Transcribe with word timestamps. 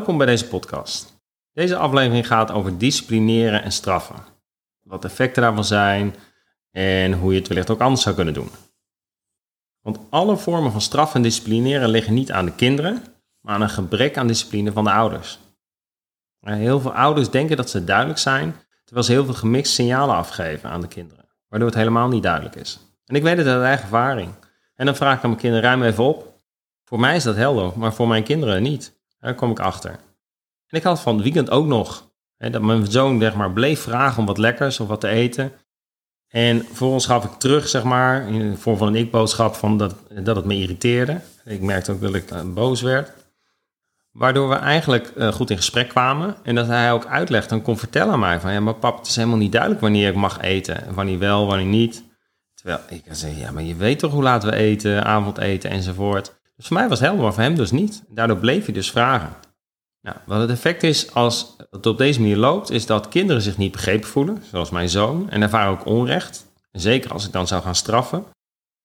Welkom 0.00 0.18
bij 0.18 0.26
deze 0.26 0.48
podcast. 0.48 1.22
Deze 1.52 1.76
aflevering 1.76 2.26
gaat 2.26 2.50
over 2.50 2.78
disciplineren 2.78 3.62
en 3.62 3.72
straffen. 3.72 4.16
Wat 4.82 5.02
de 5.02 5.08
effecten 5.08 5.42
daarvan 5.42 5.64
zijn 5.64 6.14
en 6.70 7.12
hoe 7.12 7.32
je 7.32 7.38
het 7.38 7.48
wellicht 7.48 7.70
ook 7.70 7.80
anders 7.80 8.02
zou 8.02 8.14
kunnen 8.14 8.34
doen. 8.34 8.50
Want 9.80 9.98
alle 10.10 10.36
vormen 10.36 10.72
van 10.72 10.80
straffen 10.80 11.16
en 11.16 11.22
disciplineren 11.22 11.88
liggen 11.88 12.14
niet 12.14 12.32
aan 12.32 12.44
de 12.44 12.54
kinderen, 12.54 13.02
maar 13.40 13.54
aan 13.54 13.62
een 13.62 13.68
gebrek 13.68 14.16
aan 14.16 14.26
discipline 14.26 14.72
van 14.72 14.84
de 14.84 14.90
ouders. 14.90 15.38
Heel 16.40 16.80
veel 16.80 16.92
ouders 16.92 17.30
denken 17.30 17.56
dat 17.56 17.70
ze 17.70 17.84
duidelijk 17.84 18.18
zijn, 18.18 18.56
terwijl 18.84 19.06
ze 19.06 19.12
heel 19.12 19.24
veel 19.24 19.34
gemixte 19.34 19.74
signalen 19.74 20.14
afgeven 20.14 20.70
aan 20.70 20.80
de 20.80 20.88
kinderen, 20.88 21.28
waardoor 21.48 21.68
het 21.68 21.78
helemaal 21.78 22.08
niet 22.08 22.22
duidelijk 22.22 22.56
is. 22.56 22.80
En 23.04 23.14
ik 23.14 23.22
weet 23.22 23.36
het 23.36 23.46
uit 23.46 23.62
eigen 23.62 23.84
ervaring. 23.84 24.30
En 24.74 24.86
dan 24.86 24.96
vraag 24.96 25.16
ik 25.16 25.22
aan 25.22 25.30
mijn 25.30 25.42
kinderen 25.42 25.64
ruim 25.64 25.82
even 25.82 26.04
op. 26.04 26.42
Voor 26.84 27.00
mij 27.00 27.16
is 27.16 27.22
dat 27.22 27.36
helder, 27.36 27.78
maar 27.78 27.94
voor 27.94 28.08
mijn 28.08 28.24
kinderen 28.24 28.62
niet. 28.62 28.98
Daar 29.20 29.34
kom 29.34 29.50
ik 29.50 29.60
achter. 29.60 29.90
En 29.90 30.78
ik 30.78 30.82
had 30.82 31.00
van 31.00 31.14
het 31.14 31.22
weekend 31.22 31.50
ook 31.50 31.66
nog 31.66 32.10
hè, 32.36 32.50
dat 32.50 32.62
mijn 32.62 32.86
zoon 32.86 33.20
zeg 33.20 33.34
maar, 33.34 33.52
bleef 33.52 33.80
vragen 33.80 34.18
om 34.18 34.26
wat 34.26 34.38
lekkers 34.38 34.80
of 34.80 34.88
wat 34.88 35.00
te 35.00 35.08
eten. 35.08 35.52
En 36.28 36.64
vervolgens 36.64 37.06
gaf 37.06 37.24
ik 37.24 37.30
terug, 37.30 37.68
zeg 37.68 37.84
maar, 37.84 38.28
in 38.28 38.50
de 38.50 38.56
vorm 38.56 38.76
van 38.76 38.86
een 38.86 38.94
ik-boodschap, 38.94 39.54
van 39.54 39.78
dat, 39.78 39.96
dat 40.22 40.36
het 40.36 40.44
me 40.44 40.54
irriteerde. 40.54 41.20
Ik 41.44 41.60
merkte 41.60 41.92
ook 41.92 42.00
dat 42.00 42.14
ik 42.14 42.30
uh, 42.30 42.40
boos 42.44 42.82
werd. 42.82 43.12
Waardoor 44.10 44.48
we 44.48 44.54
eigenlijk 44.54 45.12
uh, 45.16 45.32
goed 45.32 45.50
in 45.50 45.56
gesprek 45.56 45.88
kwamen. 45.88 46.36
En 46.42 46.54
dat 46.54 46.66
hij 46.66 46.92
ook 46.92 47.06
uitlegde 47.06 47.54
en 47.54 47.62
kon 47.62 47.78
vertellen 47.78 48.12
aan 48.12 48.18
mij 48.18 48.40
van... 48.40 48.52
ja, 48.52 48.60
maar 48.60 48.74
pap, 48.74 48.98
het 48.98 49.06
is 49.06 49.16
helemaal 49.16 49.38
niet 49.38 49.52
duidelijk 49.52 49.80
wanneer 49.80 50.08
ik 50.08 50.14
mag 50.14 50.40
eten. 50.40 50.94
Wanneer 50.94 51.18
wel, 51.18 51.46
wanneer 51.46 51.66
niet. 51.66 52.04
Terwijl 52.54 52.80
ik 52.88 53.02
zei, 53.10 53.38
ja, 53.38 53.50
maar 53.50 53.62
je 53.62 53.74
weet 53.74 53.98
toch 53.98 54.12
hoe 54.12 54.22
laat 54.22 54.44
we 54.44 54.54
eten, 54.54 55.04
avondeten 55.04 55.70
enzovoort. 55.70 56.39
Dus 56.60 56.68
voor 56.68 56.78
mij 56.78 56.88
was 56.88 56.98
het 56.98 57.06
helder, 57.06 57.24
maar 57.24 57.34
voor 57.34 57.42
hem 57.42 57.54
dus 57.54 57.70
niet. 57.70 58.02
Daardoor 58.08 58.36
bleef 58.36 58.64
hij 58.64 58.74
dus 58.74 58.90
vragen. 58.90 59.36
Nou, 60.00 60.16
wat 60.26 60.40
het 60.40 60.50
effect 60.50 60.82
is 60.82 61.14
als 61.14 61.56
het 61.70 61.86
op 61.86 61.98
deze 61.98 62.20
manier 62.20 62.36
loopt, 62.36 62.70
is 62.70 62.86
dat 62.86 63.08
kinderen 63.08 63.42
zich 63.42 63.56
niet 63.56 63.72
begrepen 63.72 64.08
voelen, 64.08 64.42
zoals 64.50 64.70
mijn 64.70 64.88
zoon, 64.88 65.30
en 65.30 65.42
ervaren 65.42 65.72
ook 65.72 65.86
onrecht. 65.86 66.46
Zeker 66.72 67.12
als 67.12 67.26
ik 67.26 67.32
dan 67.32 67.46
zou 67.46 67.62
gaan 67.62 67.74
straffen. 67.74 68.24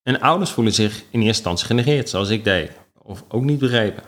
En 0.03 0.21
ouders 0.21 0.51
voelen 0.51 0.73
zich 0.73 0.93
in 0.93 1.03
eerste 1.03 1.25
instantie 1.25 1.65
genegeerd, 1.65 2.09
zoals 2.09 2.29
ik 2.29 2.43
deed, 2.43 2.71
of 3.01 3.23
ook 3.27 3.43
niet 3.43 3.59
begrepen. 3.59 4.03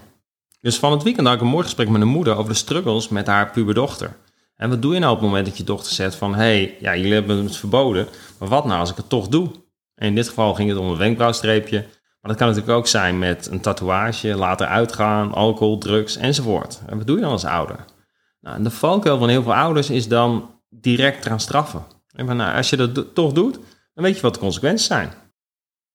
Dus 0.61 0.77
van 0.77 0.91
het 0.91 1.03
weekend 1.03 1.27
had 1.27 1.35
ik 1.35 1.41
een 1.41 1.47
mooi 1.47 1.63
gesprek 1.63 1.89
met 1.89 2.01
een 2.01 2.07
moeder 2.07 2.35
over 2.35 2.51
de 2.51 2.57
struggles 2.57 3.09
met 3.09 3.27
haar 3.27 3.51
puberdochter. 3.51 4.15
En 4.55 4.69
wat 4.69 4.81
doe 4.81 4.93
je 4.93 4.99
nou 4.99 5.11
op 5.11 5.19
het 5.19 5.27
moment 5.27 5.45
dat 5.45 5.57
je 5.57 5.63
dochter 5.63 5.93
zegt 5.93 6.15
van... 6.15 6.35
hey, 6.35 6.77
ja, 6.79 6.95
jullie 6.95 7.13
hebben 7.13 7.43
het 7.43 7.57
verboden, 7.57 8.07
maar 8.37 8.49
wat 8.49 8.65
nou 8.65 8.79
als 8.79 8.91
ik 8.91 8.97
het 8.97 9.09
toch 9.09 9.27
doe? 9.27 9.51
En 9.95 10.07
in 10.07 10.15
dit 10.15 10.27
geval 10.27 10.53
ging 10.53 10.69
het 10.69 10.77
om 10.77 10.89
een 10.89 10.97
wenkbrauwstreepje. 10.97 11.85
Maar 12.27 12.35
dat 12.35 12.45
kan 12.45 12.55
natuurlijk 12.55 12.79
ook 12.79 12.91
zijn 12.91 13.19
met 13.19 13.47
een 13.51 13.59
tatoeage, 13.59 14.35
later 14.35 14.67
uitgaan, 14.67 15.33
alcohol, 15.33 15.77
drugs 15.77 16.15
enzovoort. 16.15 16.81
En 16.87 16.97
wat 16.97 17.07
doe 17.07 17.15
je 17.15 17.21
dan 17.21 17.31
als 17.31 17.45
ouder? 17.45 17.85
Nou, 18.41 18.55
en 18.55 18.63
de 18.63 18.69
valkuil 18.69 19.17
van 19.17 19.29
heel 19.29 19.43
veel 19.43 19.55
ouders 19.55 19.89
is 19.89 20.07
dan 20.07 20.49
direct 20.69 21.25
gaan 21.25 21.39
straffen. 21.39 21.83
En 22.13 22.25
van, 22.25 22.37
nou, 22.37 22.55
als 22.55 22.69
je 22.69 22.77
dat 22.77 23.15
toch 23.15 23.33
doet, 23.33 23.53
dan 23.93 24.03
weet 24.03 24.15
je 24.15 24.21
wat 24.21 24.33
de 24.33 24.39
consequenties 24.39 24.85
zijn. 24.85 25.11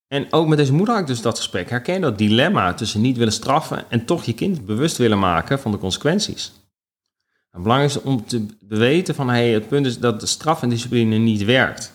En 0.08 0.32
ook 0.32 0.46
met 0.46 0.58
deze 0.58 0.72
moeder 0.72 0.94
had 0.94 1.02
ik 1.02 1.08
dus 1.08 1.22
dat 1.22 1.36
gesprek. 1.36 1.70
Herken 1.70 2.00
dat 2.00 2.18
dilemma 2.18 2.74
tussen 2.74 3.00
niet 3.00 3.16
willen 3.16 3.32
straffen 3.32 3.90
en 3.90 4.04
toch 4.04 4.24
je 4.24 4.34
kind 4.34 4.66
bewust 4.66 4.96
willen 4.96 5.18
maken 5.18 5.58
van 5.58 5.70
de 5.70 5.78
consequenties? 5.78 6.52
Het 7.50 7.62
belangrijk 7.62 7.94
is 7.94 8.02
om 8.02 8.26
te 8.26 8.46
weten 8.68 9.14
van 9.14 9.28
hey, 9.28 9.50
het 9.50 9.68
punt 9.68 9.86
is 9.86 9.98
dat 9.98 10.20
de 10.20 10.26
straf 10.26 10.62
en 10.62 10.68
discipline 10.68 11.16
niet 11.16 11.44
werkt. 11.44 11.94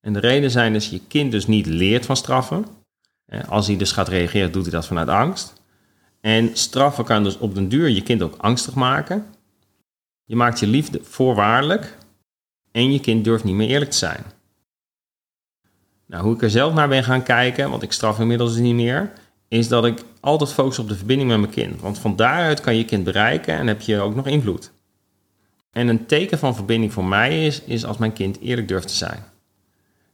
En 0.00 0.12
de 0.12 0.20
reden 0.20 0.50
zijn 0.50 0.72
dus 0.72 0.88
je 0.90 1.00
kind 1.08 1.30
dus 1.30 1.46
niet 1.46 1.66
leert 1.66 2.06
van 2.06 2.16
straffen. 2.16 2.75
Als 3.48 3.66
hij 3.66 3.76
dus 3.76 3.92
gaat 3.92 4.08
reageren, 4.08 4.52
doet 4.52 4.62
hij 4.62 4.72
dat 4.72 4.86
vanuit 4.86 5.08
angst. 5.08 5.62
En 6.20 6.56
straffen 6.56 7.04
kan 7.04 7.24
dus 7.24 7.38
op 7.38 7.54
den 7.54 7.68
duur 7.68 7.88
je 7.88 8.02
kind 8.02 8.22
ook 8.22 8.36
angstig 8.36 8.74
maken. 8.74 9.26
Je 10.24 10.36
maakt 10.36 10.60
je 10.60 10.66
liefde 10.66 11.00
voorwaardelijk 11.02 11.96
en 12.72 12.92
je 12.92 13.00
kind 13.00 13.24
durft 13.24 13.44
niet 13.44 13.54
meer 13.54 13.68
eerlijk 13.68 13.90
te 13.90 13.96
zijn. 13.96 14.24
Nou, 16.06 16.24
hoe 16.24 16.34
ik 16.34 16.42
er 16.42 16.50
zelf 16.50 16.74
naar 16.74 16.88
ben 16.88 17.04
gaan 17.04 17.22
kijken, 17.22 17.70
want 17.70 17.82
ik 17.82 17.92
straf 17.92 18.18
inmiddels 18.18 18.56
niet 18.56 18.74
meer, 18.74 19.12
is 19.48 19.68
dat 19.68 19.84
ik 19.84 20.04
altijd 20.20 20.52
focus 20.52 20.78
op 20.78 20.88
de 20.88 20.96
verbinding 20.96 21.30
met 21.30 21.40
mijn 21.40 21.52
kind. 21.52 21.80
Want 21.80 21.98
van 21.98 22.16
daaruit 22.16 22.60
kan 22.60 22.76
je 22.76 22.84
kind 22.84 23.04
bereiken 23.04 23.54
en 23.54 23.66
heb 23.66 23.80
je 23.80 24.00
ook 24.00 24.14
nog 24.14 24.26
invloed. 24.26 24.72
En 25.70 25.88
een 25.88 26.06
teken 26.06 26.38
van 26.38 26.54
verbinding 26.54 26.92
voor 26.92 27.04
mij 27.04 27.46
is, 27.46 27.62
is 27.62 27.84
als 27.84 27.96
mijn 27.96 28.12
kind 28.12 28.40
eerlijk 28.40 28.68
durft 28.68 28.88
te 28.88 28.94
zijn. 28.94 29.24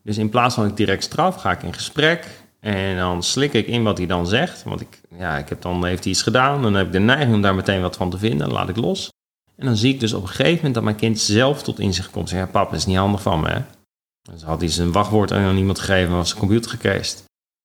Dus 0.02 0.18
in 0.18 0.28
plaats 0.28 0.54
van 0.54 0.66
ik 0.66 0.76
direct 0.76 1.02
straf, 1.02 1.36
ga 1.36 1.50
ik 1.50 1.62
in 1.62 1.74
gesprek 1.74 2.41
en 2.62 2.96
dan 2.96 3.22
slik 3.22 3.52
ik 3.52 3.66
in 3.66 3.82
wat 3.82 3.98
hij 3.98 4.06
dan 4.06 4.26
zegt. 4.26 4.62
Want 4.62 4.80
ik, 4.80 5.00
ja, 5.18 5.38
ik 5.38 5.48
heb 5.48 5.62
dan 5.62 5.84
heeft 5.84 6.02
hij 6.02 6.12
iets 6.12 6.22
gedaan, 6.22 6.62
dan 6.62 6.74
heb 6.74 6.86
ik 6.86 6.92
de 6.92 6.98
neiging 6.98 7.34
om 7.34 7.42
daar 7.42 7.54
meteen 7.54 7.80
wat 7.80 7.96
van 7.96 8.10
te 8.10 8.18
vinden, 8.18 8.52
laat 8.52 8.68
ik 8.68 8.76
los. 8.76 9.10
En 9.56 9.66
dan 9.66 9.76
zie 9.76 9.94
ik 9.94 10.00
dus 10.00 10.12
op 10.12 10.22
een 10.22 10.28
gegeven 10.28 10.56
moment 10.56 10.74
dat 10.74 10.82
mijn 10.82 10.96
kind 10.96 11.18
zelf 11.18 11.62
tot 11.62 11.78
inzicht 11.78 12.10
komt. 12.10 12.28
Zeg, 12.28 12.38
ja, 12.38 12.46
pap, 12.46 12.70
dat 12.70 12.78
is 12.78 12.86
niet 12.86 12.96
handig 12.96 13.22
van 13.22 13.40
me. 13.40 13.48
Hè? 13.48 13.60
Dus 14.22 14.42
had 14.42 14.60
hij 14.60 14.70
zijn 14.70 14.92
wachtwoord 14.92 15.32
aan 15.32 15.56
iemand 15.56 15.78
gegeven, 15.78 16.12
was 16.12 16.28
zijn 16.28 16.40
computer 16.40 16.70
gecased. 16.70 17.24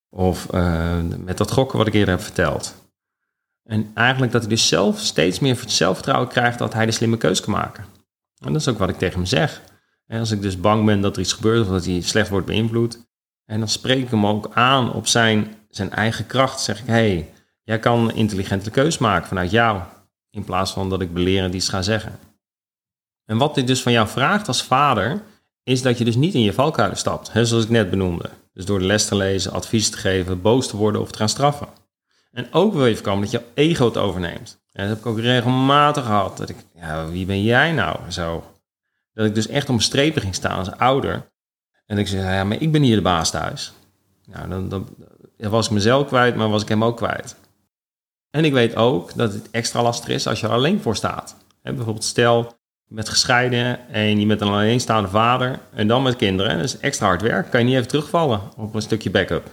Of 0.09 0.47
uh, 0.53 0.99
met 1.17 1.37
dat 1.37 1.51
gokken 1.51 1.77
wat 1.77 1.87
ik 1.87 1.93
eerder 1.93 2.13
heb 2.13 2.23
verteld. 2.23 2.75
En 3.63 3.91
eigenlijk 3.93 4.31
dat 4.31 4.41
hij 4.41 4.49
dus 4.49 4.67
zelf 4.67 4.99
steeds 4.99 5.39
meer 5.39 5.63
zelfvertrouwen 5.65 6.29
krijgt 6.29 6.59
dat 6.59 6.73
hij 6.73 6.85
de 6.85 6.91
slimme 6.91 7.17
keus 7.17 7.41
kan 7.41 7.53
maken. 7.53 7.85
En 8.39 8.51
dat 8.53 8.61
is 8.61 8.67
ook 8.67 8.77
wat 8.77 8.89
ik 8.89 8.97
tegen 8.97 9.15
hem 9.15 9.25
zeg. 9.25 9.61
En 10.05 10.19
als 10.19 10.31
ik 10.31 10.41
dus 10.41 10.59
bang 10.59 10.85
ben 10.85 11.01
dat 11.01 11.15
er 11.15 11.21
iets 11.21 11.33
gebeurt 11.33 11.61
of 11.61 11.67
dat 11.67 11.85
hij 11.85 12.01
slecht 12.01 12.29
wordt 12.29 12.45
beïnvloed. 12.45 13.06
En 13.47 13.59
dan 13.59 13.67
spreek 13.67 14.03
ik 14.03 14.09
hem 14.09 14.25
ook 14.25 14.49
aan 14.53 14.93
op 14.93 15.07
zijn, 15.07 15.55
zijn 15.69 15.91
eigen 15.91 16.27
kracht. 16.27 16.61
Zeg 16.61 16.79
ik, 16.79 16.87
hey, 16.87 17.33
jij 17.63 17.79
kan 17.79 17.99
een 17.99 18.15
intelligente 18.15 18.69
keus 18.69 18.97
maken 18.97 19.27
vanuit 19.27 19.51
jou. 19.51 19.81
In 20.29 20.43
plaats 20.43 20.71
van 20.71 20.89
dat 20.89 21.01
ik 21.01 21.13
belerend 21.13 21.53
iets 21.53 21.69
ga 21.69 21.81
zeggen. 21.81 22.19
En 23.25 23.37
wat 23.37 23.55
dit 23.55 23.67
dus 23.67 23.81
van 23.81 23.91
jou 23.91 24.07
vraagt 24.07 24.47
als 24.47 24.63
vader, 24.63 25.21
is 25.63 25.81
dat 25.81 25.97
je 25.97 26.05
dus 26.05 26.15
niet 26.15 26.33
in 26.33 26.41
je 26.41 26.53
valkuilen 26.53 26.97
stapt. 26.97 27.33
Hè, 27.33 27.45
zoals 27.45 27.63
ik 27.63 27.69
net 27.69 27.89
benoemde. 27.89 28.29
Dus 28.53 28.65
door 28.65 28.79
de 28.79 28.85
les 28.85 29.05
te 29.05 29.15
lezen, 29.15 29.51
advies 29.51 29.89
te 29.89 29.97
geven, 29.97 30.41
boos 30.41 30.67
te 30.67 30.77
worden 30.77 31.01
of 31.01 31.11
te 31.11 31.17
gaan 31.17 31.29
straffen. 31.29 31.67
En 32.31 32.53
ook 32.53 32.73
wil 32.73 32.85
je 32.85 32.95
voorkomen 32.95 33.21
dat 33.21 33.31
je 33.31 33.43
ego 33.53 33.85
het 33.85 33.97
overneemt. 33.97 34.59
En 34.71 34.87
dat 34.87 34.89
heb 34.89 34.97
ik 34.97 35.05
ook 35.05 35.19
regelmatig 35.19 36.05
gehad. 36.05 36.37
Dat 36.37 36.49
ik, 36.49 36.57
ja, 36.73 37.09
wie 37.09 37.25
ben 37.25 37.43
jij 37.43 37.71
nou? 37.71 38.11
Zo. 38.11 38.43
Dat 39.13 39.25
ik 39.25 39.35
dus 39.35 39.47
echt 39.47 39.69
om 39.69 39.79
strepen 39.79 40.21
ging 40.21 40.35
staan 40.35 40.57
als 40.57 40.71
ouder. 40.71 41.31
En 41.87 41.97
ik 41.97 42.07
zei, 42.07 42.21
ja, 42.21 42.43
maar 42.43 42.61
ik 42.61 42.71
ben 42.71 42.81
hier 42.81 42.95
de 42.95 43.01
baas 43.01 43.31
thuis. 43.31 43.73
Nou, 44.25 44.49
dan, 44.49 44.69
dan, 44.69 44.87
was 45.37 45.65
ik 45.65 45.71
mezelf 45.71 46.07
kwijt, 46.07 46.35
maar 46.35 46.49
was 46.49 46.61
ik 46.61 46.67
hem 46.67 46.83
ook 46.83 46.97
kwijt. 46.97 47.35
En 48.29 48.45
ik 48.45 48.53
weet 48.53 48.75
ook 48.75 49.15
dat 49.15 49.33
het 49.33 49.49
extra 49.51 49.81
lastig 49.81 50.09
is 50.09 50.27
als 50.27 50.39
je 50.39 50.47
er 50.47 50.53
alleen 50.53 50.81
voor 50.81 50.95
staat. 50.95 51.35
bijvoorbeeld 51.61 52.03
stel, 52.03 52.57
je 52.83 52.95
bent 52.95 53.09
gescheiden 53.09 53.89
en 53.89 54.19
je 54.19 54.25
bent 54.25 54.41
een 54.41 54.47
alleenstaande 54.47 55.09
vader 55.09 55.59
en 55.73 55.87
dan 55.87 56.03
met 56.03 56.15
kinderen. 56.15 56.55
Dat 56.55 56.65
is 56.65 56.77
extra 56.77 57.07
hard 57.07 57.21
werk. 57.21 57.49
Kan 57.49 57.59
je 57.59 57.65
niet 57.65 57.75
even 57.75 57.87
terugvallen 57.87 58.41
op 58.57 58.75
een 58.75 58.81
stukje 58.81 59.09
backup. 59.09 59.49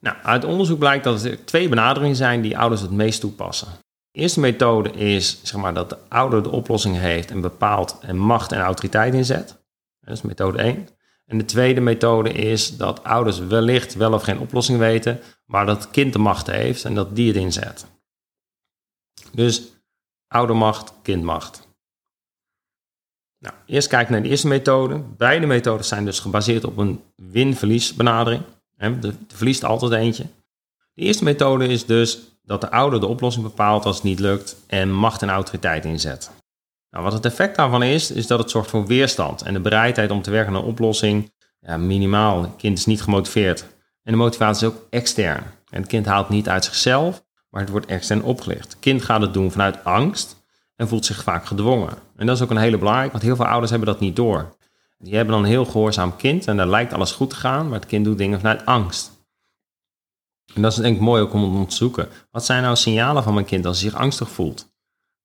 Nou, 0.00 0.16
uit 0.22 0.44
onderzoek 0.44 0.78
blijkt 0.78 1.04
dat 1.04 1.24
er 1.24 1.44
twee 1.44 1.68
benaderingen 1.68 2.16
zijn 2.16 2.40
die 2.40 2.58
ouders 2.58 2.80
het 2.80 2.90
meest 2.90 3.20
toepassen. 3.20 3.68
De 4.10 4.20
eerste 4.20 4.40
methode 4.40 4.90
is 4.90 5.40
zeg 5.42 5.60
maar, 5.60 5.74
dat 5.74 5.90
de 5.90 5.96
ouder 6.08 6.42
de 6.42 6.50
oplossing 6.50 6.96
heeft 6.96 7.30
en 7.30 7.40
bepaalt 7.40 7.98
en 8.00 8.16
macht 8.16 8.52
en 8.52 8.60
autoriteit 8.60 9.14
inzet. 9.14 9.58
Dat 10.00 10.16
is 10.16 10.22
methode 10.22 10.58
1. 10.58 10.88
En 11.30 11.38
de 11.38 11.44
tweede 11.44 11.80
methode 11.80 12.32
is 12.32 12.76
dat 12.76 13.04
ouders 13.04 13.38
wellicht 13.38 13.94
wel 13.94 14.12
of 14.12 14.22
geen 14.22 14.38
oplossing 14.38 14.78
weten, 14.78 15.20
maar 15.44 15.66
dat 15.66 15.82
het 15.82 15.90
kind 15.90 16.12
de 16.12 16.18
macht 16.18 16.46
heeft 16.46 16.84
en 16.84 16.94
dat 16.94 17.16
die 17.16 17.26
het 17.26 17.36
inzet. 17.36 17.86
Dus 19.32 19.62
oudermacht, 20.26 20.92
kindmacht. 21.02 21.68
Nou, 23.38 23.54
eerst 23.66 23.88
kijken 23.88 24.12
naar 24.12 24.22
de 24.22 24.28
eerste 24.28 24.46
methode. 24.46 24.98
Beide 25.16 25.46
methodes 25.46 25.88
zijn 25.88 26.04
dus 26.04 26.20
gebaseerd 26.20 26.64
op 26.64 26.76
een 26.76 27.02
win-verlies 27.14 27.94
benadering. 27.94 28.42
Er 28.76 29.14
verliest 29.28 29.64
altijd 29.64 29.92
eentje. 29.92 30.26
De 30.94 31.02
eerste 31.02 31.24
methode 31.24 31.66
is 31.66 31.86
dus 31.86 32.18
dat 32.42 32.60
de 32.60 32.70
ouder 32.70 33.00
de 33.00 33.06
oplossing 33.06 33.44
bepaalt 33.44 33.84
als 33.84 33.96
het 33.96 34.04
niet 34.04 34.20
lukt 34.20 34.56
en 34.66 34.92
macht 34.92 35.22
en 35.22 35.30
autoriteit 35.30 35.84
inzet. 35.84 36.30
Nou, 36.90 37.04
wat 37.04 37.12
het 37.12 37.24
effect 37.24 37.56
daarvan 37.56 37.82
is, 37.82 38.10
is 38.10 38.26
dat 38.26 38.38
het 38.38 38.50
zorgt 38.50 38.70
voor 38.70 38.86
weerstand 38.86 39.42
en 39.42 39.52
de 39.52 39.60
bereidheid 39.60 40.10
om 40.10 40.22
te 40.22 40.30
werken 40.30 40.54
aan 40.54 40.60
een 40.60 40.68
oplossing 40.68 41.32
ja, 41.60 41.76
minimaal. 41.76 42.42
Het 42.42 42.56
kind 42.56 42.78
is 42.78 42.86
niet 42.86 43.02
gemotiveerd. 43.02 43.60
En 44.02 44.12
de 44.12 44.18
motivatie 44.18 44.66
is 44.66 44.72
ook 44.72 44.86
extern. 44.90 45.42
En 45.70 45.80
het 45.80 45.86
kind 45.86 46.06
haalt 46.06 46.28
niet 46.28 46.48
uit 46.48 46.64
zichzelf, 46.64 47.24
maar 47.50 47.60
het 47.60 47.70
wordt 47.70 47.86
extern 47.86 48.22
opgelicht. 48.22 48.72
Het 48.72 48.80
kind 48.80 49.02
gaat 49.02 49.20
het 49.20 49.32
doen 49.32 49.50
vanuit 49.50 49.84
angst 49.84 50.44
en 50.76 50.88
voelt 50.88 51.04
zich 51.04 51.22
vaak 51.22 51.46
gedwongen. 51.46 51.94
En 52.16 52.26
dat 52.26 52.36
is 52.36 52.42
ook 52.42 52.50
een 52.50 52.56
hele 52.56 52.78
belangrijke, 52.78 53.12
want 53.12 53.24
heel 53.24 53.36
veel 53.36 53.46
ouders 53.46 53.70
hebben 53.70 53.88
dat 53.88 54.00
niet 54.00 54.16
door. 54.16 54.54
Die 54.98 55.14
hebben 55.14 55.34
dan 55.34 55.42
een 55.42 55.50
heel 55.50 55.64
gehoorzaam 55.64 56.16
kind 56.16 56.46
en 56.46 56.56
daar 56.56 56.68
lijkt 56.68 56.92
alles 56.92 57.12
goed 57.12 57.30
te 57.30 57.36
gaan, 57.36 57.68
maar 57.68 57.78
het 57.78 57.88
kind 57.88 58.04
doet 58.04 58.18
dingen 58.18 58.40
vanuit 58.40 58.66
angst. 58.66 59.10
En 60.54 60.62
dat 60.62 60.72
is 60.72 60.78
denk 60.78 60.96
ik 60.96 61.02
mooi 61.02 61.22
ook 61.22 61.32
om 61.32 61.40
te 61.40 61.46
onderzoeken. 61.46 62.08
Wat 62.30 62.44
zijn 62.44 62.62
nou 62.62 62.76
signalen 62.76 63.22
van 63.22 63.34
mijn 63.34 63.46
kind 63.46 63.66
als 63.66 63.80
hij 63.80 63.90
zich 63.90 63.98
angstig 63.98 64.30
voelt? 64.30 64.72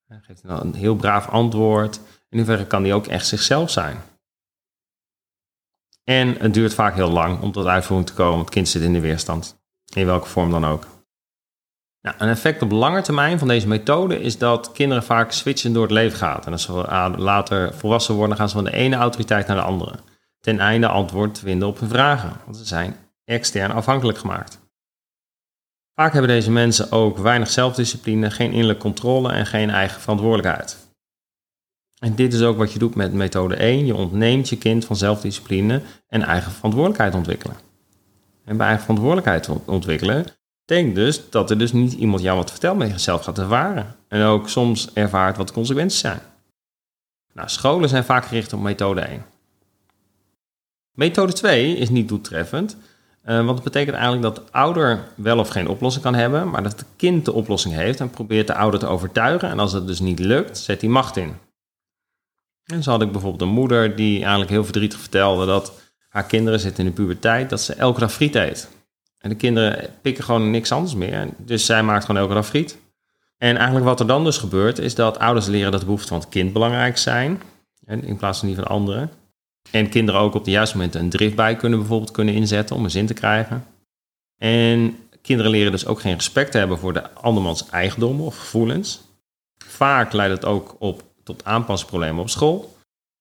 Hij 0.07 0.19
geeft 0.21 0.43
een 0.43 0.73
heel 0.73 0.95
braaf 0.95 1.27
antwoord. 1.27 1.99
In 2.29 2.37
hoeverre 2.37 2.65
kan 2.65 2.83
hij 2.83 2.93
ook 2.93 3.07
echt 3.07 3.27
zichzelf 3.27 3.69
zijn? 3.69 3.97
En 6.03 6.35
het 6.39 6.53
duurt 6.53 6.73
vaak 6.73 6.95
heel 6.95 7.11
lang 7.11 7.41
om 7.41 7.51
tot 7.51 7.65
uitvoering 7.65 8.09
te 8.09 8.13
komen. 8.13 8.39
Het 8.39 8.49
kind 8.49 8.67
zit 8.67 8.81
in 8.81 8.93
de 8.93 8.99
weerstand. 8.99 9.57
In 9.93 10.05
welke 10.05 10.27
vorm 10.27 10.51
dan 10.51 10.65
ook. 10.65 10.87
Nou, 12.01 12.15
een 12.19 12.29
effect 12.29 12.61
op 12.61 12.71
lange 12.71 13.01
termijn 13.01 13.39
van 13.39 13.47
deze 13.47 13.67
methode 13.67 14.21
is 14.21 14.37
dat 14.37 14.71
kinderen 14.71 15.03
vaak 15.03 15.31
switchen 15.31 15.73
door 15.73 15.83
het 15.83 15.91
leven 15.91 16.17
gaan. 16.17 16.43
En 16.45 16.51
als 16.51 16.63
ze 16.63 16.71
later 17.17 17.73
volwassen 17.73 18.15
worden, 18.15 18.37
gaan 18.37 18.49
ze 18.49 18.55
van 18.55 18.63
de 18.63 18.73
ene 18.73 18.95
autoriteit 18.95 19.47
naar 19.47 19.55
de 19.55 19.61
andere. 19.61 19.99
Ten 20.39 20.59
einde 20.59 20.87
antwoord 20.87 21.33
te 21.33 21.39
vinden 21.39 21.67
op 21.67 21.79
hun 21.79 21.89
vragen, 21.89 22.33
want 22.43 22.57
ze 22.57 22.65
zijn 22.65 22.95
extern 23.23 23.71
afhankelijk 23.71 24.17
gemaakt. 24.17 24.64
Vaak 25.95 26.11
hebben 26.13 26.31
deze 26.31 26.51
mensen 26.51 26.91
ook 26.91 27.17
weinig 27.17 27.49
zelfdiscipline, 27.49 28.31
geen 28.31 28.51
innerlijke 28.51 28.81
controle 28.81 29.31
en 29.31 29.45
geen 29.45 29.69
eigen 29.69 30.01
verantwoordelijkheid. 30.01 30.77
En 31.99 32.15
dit 32.15 32.33
is 32.33 32.41
ook 32.41 32.57
wat 32.57 32.73
je 32.73 32.79
doet 32.79 32.95
met 32.95 33.13
methode 33.13 33.55
1. 33.55 33.85
Je 33.85 33.95
ontneemt 33.95 34.49
je 34.49 34.57
kind 34.57 34.85
van 34.85 34.95
zelfdiscipline 34.95 35.81
en 36.07 36.21
eigen 36.21 36.51
verantwoordelijkheid 36.51 37.15
ontwikkelen. 37.15 37.55
En 38.45 38.57
bij 38.57 38.65
eigen 38.65 38.85
verantwoordelijkheid 38.85 39.49
ontwikkelen 39.65 40.25
betekent 40.65 40.95
dus 40.95 41.29
dat 41.29 41.49
er 41.49 41.57
dus 41.57 41.73
niet 41.73 41.93
iemand 41.93 42.21
jou 42.21 42.37
wat 42.37 42.51
vertelt, 42.51 42.77
maar 42.77 42.87
je 42.87 42.97
zelf 42.97 43.23
gaat 43.23 43.39
ervaren. 43.39 43.95
En 44.07 44.23
ook 44.23 44.49
soms 44.49 44.93
ervaart 44.93 45.37
wat 45.37 45.47
de 45.47 45.53
consequenties 45.53 45.99
zijn. 45.99 46.19
Nou, 47.33 47.49
scholen 47.49 47.89
zijn 47.89 48.03
vaak 48.03 48.25
gericht 48.25 48.53
op 48.53 48.61
methode 48.61 49.01
1. 49.01 49.25
Methode 50.91 51.33
2 51.33 51.77
is 51.77 51.89
niet 51.89 52.07
doeltreffend, 52.07 52.77
uh, 53.25 53.35
want 53.35 53.49
het 53.49 53.63
betekent 53.63 53.95
eigenlijk 53.95 54.23
dat 54.23 54.35
de 54.35 54.51
ouder 54.51 55.07
wel 55.15 55.39
of 55.39 55.47
geen 55.49 55.67
oplossing 55.67 56.03
kan 56.03 56.15
hebben, 56.15 56.49
maar 56.49 56.63
dat 56.63 56.71
het 56.71 56.85
kind 56.95 57.25
de 57.25 57.33
oplossing 57.33 57.73
heeft 57.73 57.99
en 57.99 58.09
probeert 58.09 58.47
de 58.47 58.55
ouder 58.55 58.79
te 58.79 58.87
overtuigen. 58.87 59.49
En 59.49 59.59
als 59.59 59.71
dat 59.71 59.87
dus 59.87 59.99
niet 59.99 60.19
lukt, 60.19 60.57
zet 60.57 60.81
hij 60.81 60.89
macht 60.89 61.17
in. 61.17 61.33
En 62.65 62.83
zo 62.83 62.91
had 62.91 63.01
ik 63.01 63.11
bijvoorbeeld 63.11 63.41
een 63.41 63.55
moeder 63.55 63.95
die 63.95 64.19
eigenlijk 64.19 64.49
heel 64.49 64.63
verdrietig 64.63 64.99
vertelde 64.99 65.45
dat 65.45 65.73
haar 66.09 66.25
kinderen 66.25 66.59
zitten 66.59 66.83
in 66.83 66.89
de 66.89 66.95
puberteit, 66.95 67.49
dat 67.49 67.61
ze 67.61 67.73
elke 67.73 67.99
dag 67.99 68.13
friet 68.13 68.35
eet. 68.35 68.69
En 69.19 69.29
de 69.29 69.35
kinderen 69.35 69.89
pikken 70.01 70.23
gewoon 70.23 70.51
niks 70.51 70.71
anders 70.71 70.95
meer. 70.95 71.29
Dus 71.37 71.65
zij 71.65 71.83
maakt 71.83 72.05
gewoon 72.05 72.21
elke 72.21 72.33
dag 72.33 72.45
friet. 72.45 72.77
En 73.37 73.55
eigenlijk 73.55 73.85
wat 73.85 73.99
er 73.99 74.07
dan 74.07 74.23
dus 74.23 74.37
gebeurt, 74.37 74.79
is 74.79 74.95
dat 74.95 75.19
ouders 75.19 75.45
leren 75.45 75.71
dat 75.71 75.79
de 75.79 75.85
behoeften 75.85 76.09
van 76.09 76.19
het 76.19 76.29
kind 76.29 76.53
belangrijk 76.53 76.97
zijn. 76.97 77.41
In 77.85 78.17
plaats 78.17 78.39
van 78.39 78.47
die 78.47 78.57
van 78.57 78.67
anderen. 78.67 79.11
En 79.71 79.89
kinderen 79.89 80.21
ook 80.21 80.33
op 80.33 80.45
de 80.45 80.51
juiste 80.51 80.75
momenten 80.75 80.99
een 80.99 81.09
drift 81.09 81.35
bij 81.35 81.55
kunnen 81.55 81.79
bijvoorbeeld 81.79 82.11
kunnen 82.11 82.33
inzetten 82.33 82.75
om 82.75 82.83
een 82.83 82.91
zin 82.91 83.05
te 83.05 83.13
krijgen. 83.13 83.65
En 84.37 84.97
kinderen 85.21 85.51
leren 85.51 85.71
dus 85.71 85.85
ook 85.85 85.99
geen 85.99 86.13
respect 86.13 86.51
te 86.51 86.57
hebben 86.57 86.77
voor 86.77 86.93
de 86.93 87.13
andermans 87.13 87.69
eigendom 87.69 88.21
of 88.21 88.37
gevoelens. 88.37 89.01
Vaak 89.57 90.13
leidt 90.13 90.33
het 90.33 90.45
ook 90.45 90.75
op 90.79 91.03
tot 91.23 91.45
aanpassingsproblemen 91.45 92.21
op 92.21 92.29
school. 92.29 92.75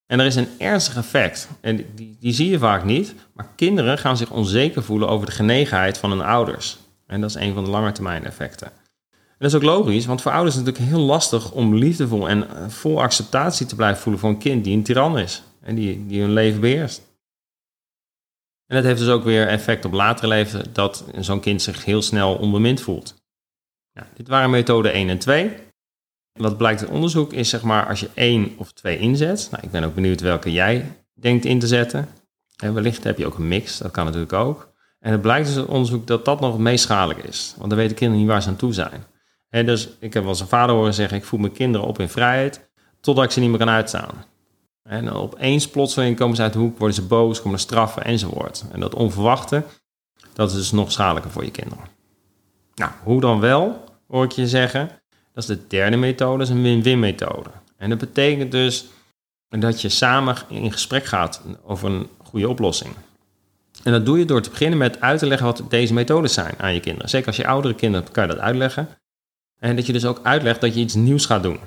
En 0.07 0.21
er 0.21 0.27
is 0.27 0.35
een 0.35 0.49
ernstig 0.59 0.97
effect, 0.97 1.49
en 1.61 1.87
die, 1.95 2.17
die 2.21 2.33
zie 2.33 2.51
je 2.51 2.59
vaak 2.59 2.85
niet, 2.85 3.15
maar 3.33 3.49
kinderen 3.57 3.99
gaan 3.99 4.17
zich 4.17 4.31
onzeker 4.31 4.83
voelen 4.83 5.09
over 5.09 5.27
de 5.27 5.33
genegenheid 5.33 5.99
van 5.99 6.11
hun 6.11 6.21
ouders. 6.21 6.79
En 7.07 7.21
dat 7.21 7.31
is 7.31 7.37
een 7.37 7.55
van 7.55 7.65
de 7.65 7.71
langetermijn 7.71 8.25
effecten. 8.25 8.67
En 9.11 9.39
dat 9.39 9.51
is 9.51 9.57
ook 9.57 9.63
logisch, 9.63 10.07
want 10.07 10.23
voor 10.23 10.33
ouders 10.33 10.55
is 10.55 10.61
het 10.61 10.71
natuurlijk 10.71 10.97
heel 10.97 11.07
lastig 11.07 11.53
om 11.53 11.75
liefdevol 11.75 12.29
en 12.29 12.71
vol 12.71 13.03
acceptatie 13.03 13.67
te 13.67 13.77
blijven 13.77 14.03
voelen 14.03 14.21
voor 14.21 14.31
een 14.31 14.39
kind 14.39 14.65
die 14.65 14.77
een 14.77 14.83
tiran 14.83 15.19
is 15.19 15.43
en 15.65 15.75
die, 15.75 16.07
die 16.07 16.21
hun 16.21 16.33
leven 16.33 16.61
beheerst. 16.61 17.03
En 18.67 18.77
dat 18.77 18.85
heeft 18.85 18.99
dus 18.99 19.09
ook 19.09 19.25
weer 19.25 19.49
effect 19.49 19.85
op 19.85 19.93
latere 19.93 20.29
leven 20.29 20.73
dat 20.73 21.05
zo'n 21.19 21.41
kind 21.41 21.63
zich 21.63 21.85
heel 21.85 22.03
snel 22.03 22.35
onbemind 22.35 22.81
voelt. 22.81 23.23
Dit 24.15 24.29
waren 24.29 24.51
methode 24.51 24.89
1 24.89 25.09
en 25.09 25.19
2. 25.19 25.57
Wat 26.33 26.57
blijkt 26.57 26.81
uit 26.81 26.91
onderzoek 26.91 27.33
is 27.33 27.49
zeg 27.49 27.63
maar 27.63 27.87
als 27.87 28.01
je 28.01 28.11
één 28.15 28.55
of 28.57 28.73
twee 28.73 28.99
inzet. 28.99 29.49
Nou, 29.51 29.63
ik 29.65 29.71
ben 29.71 29.85
ook 29.85 29.95
benieuwd 29.95 30.21
welke 30.21 30.53
jij 30.53 31.05
denkt 31.13 31.45
in 31.45 31.59
te 31.59 31.67
zetten. 31.67 32.09
En 32.57 32.75
wellicht 32.75 33.05
heb 33.05 33.19
je 33.19 33.27
ook 33.27 33.39
een 33.39 33.49
mix, 33.49 33.79
dat 33.79 33.91
kan 33.91 34.05
natuurlijk 34.05 34.33
ook. 34.33 34.73
En 35.01 35.13
het 35.13 35.21
blijkt 35.21 35.47
dus 35.47 35.57
uit 35.57 35.67
onderzoek 35.67 36.07
dat 36.07 36.25
dat 36.25 36.41
nog 36.41 36.53
het 36.53 36.61
meest 36.61 36.85
schadelijk 36.85 37.25
is. 37.25 37.55
Want 37.57 37.71
dan 37.71 37.79
weten 37.79 37.97
kinderen 37.97 38.23
niet 38.23 38.33
waar 38.33 38.43
ze 38.43 38.49
aan 38.49 38.57
toe 38.57 38.73
zijn. 38.73 39.05
En 39.49 39.67
dus 39.67 39.89
ik 39.99 40.13
heb 40.15 40.23
wel 40.23 40.33
eens 40.33 40.41
een 40.41 40.47
vader 40.47 40.75
horen 40.75 40.95
zeggen, 40.95 41.17
ik 41.17 41.25
voel 41.25 41.41
mijn 41.41 41.53
kinderen 41.53 41.87
op 41.87 41.99
in 41.99 42.09
vrijheid, 42.09 42.71
totdat 43.01 43.25
ik 43.25 43.31
ze 43.31 43.41
niet 43.41 43.49
meer 43.49 43.59
kan 43.59 43.69
uitstaan. 43.69 44.25
En 44.89 45.11
opeens 45.11 45.69
plotseling 45.69 46.17
komen 46.17 46.37
ze 46.37 46.43
uit 46.43 46.53
de 46.53 46.59
hoek, 46.59 46.79
worden 46.79 46.97
ze 46.97 47.07
boos, 47.07 47.39
komen 47.39 47.53
er 47.53 47.59
straffen 47.59 48.05
enzovoort. 48.05 48.65
En 48.73 48.81
dat 48.81 48.95
onverwachte, 48.95 49.63
dat 50.33 50.51
is 50.51 50.57
dus 50.57 50.73
nog 50.73 50.93
schadelijker 50.93 51.31
voor 51.31 51.45
je 51.45 51.51
kinderen. 51.51 51.85
Nou, 52.75 52.93
hoe 53.03 53.21
dan 53.21 53.41
wel, 53.41 53.85
hoor 54.09 54.25
ik 54.25 54.33
je 54.33 54.49
zeggen. 54.49 54.91
Dat 55.33 55.43
is 55.43 55.47
de 55.47 55.67
derde 55.67 55.97
methode, 55.97 56.39
dat 56.39 56.49
is 56.49 56.55
een 56.55 56.63
win-win 56.63 56.99
methode. 56.99 57.51
En 57.77 57.89
dat 57.89 57.99
betekent 57.99 58.53
dus 58.53 58.87
dat 59.49 59.81
je 59.81 59.89
samen 59.89 60.37
in 60.49 60.73
gesprek 60.73 61.05
gaat 61.05 61.43
over 61.65 61.91
een 61.91 62.09
goede 62.25 62.49
oplossing. 62.49 62.95
En 63.83 63.93
dat 63.93 64.07
doe 64.07 64.19
je 64.19 64.25
door 64.25 64.43
te 64.43 64.51
beginnen 64.51 64.79
met 64.79 65.01
uit 65.01 65.19
te 65.19 65.27
leggen 65.27 65.47
wat 65.47 65.63
deze 65.69 65.95
methodes 65.95 66.33
zijn 66.35 66.55
aan 66.59 66.75
je 66.75 66.81
kinderen. 66.81 67.09
Zeker 67.09 67.27
als 67.27 67.37
je 67.37 67.47
oudere 67.47 67.75
kinderen 67.75 68.03
hebt, 68.03 68.15
kan 68.17 68.27
je 68.27 68.35
dat 68.35 68.43
uitleggen. 68.43 68.89
En 69.59 69.77
dat 69.77 69.87
je 69.87 69.93
dus 69.93 70.05
ook 70.05 70.21
uitlegt 70.23 70.61
dat 70.61 70.75
je 70.75 70.81
iets 70.81 70.95
nieuws 70.95 71.27
gaat 71.27 71.43
doen. 71.43 71.59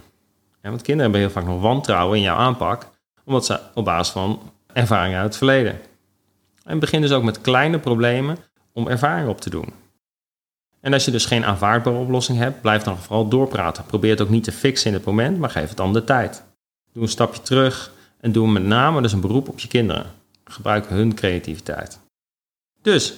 want 0.61 0.81
kinderen 0.81 1.11
hebben 1.11 1.19
heel 1.19 1.41
vaak 1.41 1.45
nog 1.45 1.61
wantrouwen 1.61 2.17
in 2.17 2.23
jouw 2.23 2.35
aanpak, 2.35 2.87
omdat 3.27 3.45
ze 3.45 3.59
op 3.73 3.85
basis 3.85 4.13
van 4.13 4.51
ervaringen 4.73 5.17
uit 5.17 5.27
het 5.27 5.37
verleden. 5.37 5.79
En 6.63 6.79
begin 6.79 7.01
dus 7.01 7.11
ook 7.11 7.23
met 7.23 7.41
kleine 7.41 7.79
problemen 7.79 8.37
om 8.71 8.87
ervaring 8.87 9.29
op 9.29 9.41
te 9.41 9.49
doen. 9.49 9.73
En 10.79 10.93
als 10.93 11.05
je 11.05 11.11
dus 11.11 11.25
geen 11.25 11.45
aanvaardbare 11.45 11.97
oplossing 11.97 12.37
hebt, 12.37 12.61
blijf 12.61 12.83
dan 12.83 12.97
vooral 12.97 13.27
doorpraten. 13.27 13.85
Probeer 13.85 14.09
het 14.09 14.21
ook 14.21 14.29
niet 14.29 14.43
te 14.43 14.51
fixen 14.51 14.87
in 14.87 14.93
het 14.93 15.05
moment, 15.05 15.37
maar 15.37 15.49
geef 15.49 15.67
het 15.67 15.77
dan 15.77 15.93
de 15.93 16.03
tijd. 16.03 16.43
Doe 16.93 17.03
een 17.03 17.09
stapje 17.09 17.41
terug 17.41 17.91
en 18.19 18.31
doe 18.31 18.47
met 18.47 18.63
name 18.63 19.01
dus 19.01 19.13
een 19.13 19.21
beroep 19.21 19.49
op 19.49 19.59
je 19.59 19.67
kinderen. 19.67 20.05
Gebruik 20.43 20.87
hun 20.87 21.15
creativiteit. 21.15 21.99
Dus, 22.81 23.13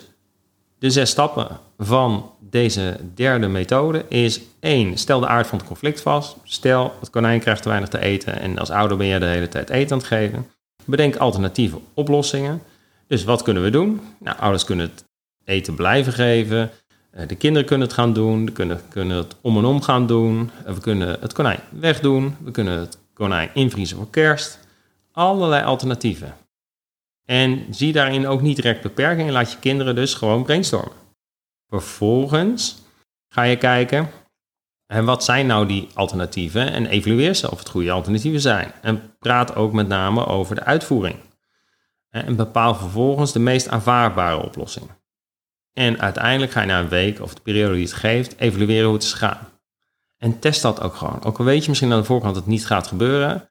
de 0.80 0.90
zes 0.90 1.10
stappen 1.10 1.60
van 1.78 2.32
deze 2.40 2.98
derde 3.16 3.48
methode 3.48 4.06
is 4.08 4.42
1. 4.60 4.98
Stel 4.98 5.20
de 5.20 5.28
aard 5.28 5.48
van 5.48 5.58
het 5.58 5.68
conflict 5.68 6.02
vast. 6.02 6.36
Stel, 6.44 6.94
het 7.00 7.10
konijn 7.10 7.40
krijgt 7.40 7.62
te 7.62 7.70
weinig 7.70 7.90
te 7.90 8.00
eten 8.00 8.40
en 8.40 8.58
als 8.58 8.70
ouder 8.70 8.98
ben 8.98 9.08
je 9.08 9.20
de 9.20 9.26
hele 9.26 9.48
tijd 9.48 9.70
eten 9.70 9.92
aan 9.92 9.98
het 9.98 10.08
geven. 10.08 10.48
Bedenk 10.86 11.16
alternatieve 11.16 11.80
oplossingen. 11.94 12.62
Dus 13.08 13.24
wat 13.24 13.42
kunnen 13.42 13.64
we 13.64 13.70
doen? 13.70 14.02
Nou, 14.20 14.38
ouders 14.38 14.64
kunnen 14.64 14.90
het 14.90 15.04
eten 15.46 15.76
blijven 15.76 16.14
geven. 16.14 16.72
Eh, 17.12 17.28
de 17.28 17.36
kinderen 17.36 17.68
kunnen 17.68 17.88
het 17.88 17.96
gaan 17.96 18.14
doen, 18.14 18.46
we 18.46 18.52
kunnen, 18.52 18.82
kunnen 18.90 19.18
het 19.18 19.36
om 19.42 19.58
en 19.58 19.66
om 19.66 19.82
gaan 19.82 20.08
doen. 20.08 20.52
Eh, 20.66 20.74
we 20.74 20.80
kunnen 20.80 21.18
het 21.22 21.34
konijn 21.34 21.60
wegdoen, 21.70 22.36
we 22.44 22.52
kunnen 22.52 22.80
het 22.80 22.98
konijn 23.14 23.50
invriezen 23.54 23.98
voor 23.98 24.10
kerst. 24.10 24.60
Allerlei 25.12 25.64
alternatieven. 25.64 26.34
En 27.30 27.66
zie 27.70 27.94
daarin 27.94 28.28
ook 28.28 28.42
niet 28.42 28.56
direct 28.56 28.82
beperkingen, 28.82 29.34
laat 29.34 29.52
je 29.52 29.60
kinderen 29.60 29.96
dus 29.96 30.14
gewoon 30.14 30.44
brainstormen. 30.44 30.98
Vervolgens 31.68 32.82
ga 33.28 33.42
je 33.44 33.58
kijken, 33.58 34.10
en 34.86 35.06
wat 35.06 35.24
zijn 35.24 35.48
nou 35.48 35.68
die 35.68 35.88
alternatieven? 35.94 36.72
En 36.72 36.86
evalueer 36.86 37.34
ze 37.34 37.52
of 37.52 37.60
het 37.60 37.70
goede 37.70 37.92
alternatieven 37.92 38.42
zijn. 38.42 38.72
En 38.82 39.16
praat 39.20 39.56
ook 39.56 39.74
met 39.74 39.88
name 39.88 40.26
over 40.26 40.56
de 40.56 40.64
uitvoering. 40.64 41.16
En 42.10 42.36
bepaal 42.36 42.76
vervolgens 42.76 43.34
de 43.34 43.40
meest 43.40 43.70
aanvaardbare 43.70 44.44
oplossing. 44.44 44.90
En 45.74 46.00
uiteindelijk 46.00 46.52
ga 46.52 46.62
je 46.62 46.68
na 46.68 46.80
een 46.80 46.90
week 46.90 47.22
of 47.22 47.34
de 47.34 47.42
periode 47.42 47.74
die 47.74 47.84
het 47.84 47.94
geeft, 47.94 48.40
evalueren 48.40 48.86
hoe 48.86 48.94
het 48.94 49.04
is 49.04 49.14
gegaan. 49.14 49.48
En 50.18 50.40
test 50.40 50.62
dat 50.62 50.82
ook 50.82 50.96
gewoon. 50.96 51.24
Ook 51.24 51.38
al 51.38 51.46
weet 51.46 51.64
je 51.64 51.70
misschien 51.70 51.92
aan 51.92 52.00
de 52.00 52.06
voorkant 52.06 52.34
dat 52.34 52.44
het 52.44 52.52
niet 52.52 52.66
gaat 52.66 52.88
gebeuren, 52.88 53.50